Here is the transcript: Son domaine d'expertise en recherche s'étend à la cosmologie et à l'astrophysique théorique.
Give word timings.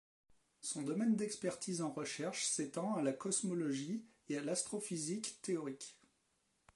Son 0.61 0.81
domaine 0.81 1.15
d'expertise 1.15 1.83
en 1.83 1.91
recherche 1.91 2.43
s'étend 2.45 2.95
à 2.95 3.03
la 3.03 3.13
cosmologie 3.13 4.03
et 4.29 4.37
à 4.37 4.41
l'astrophysique 4.41 5.39
théorique. 5.43 5.95